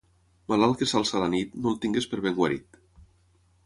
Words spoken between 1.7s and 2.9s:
el tingues per ben guarit.